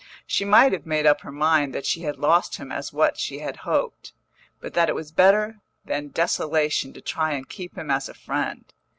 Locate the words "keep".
7.47-7.77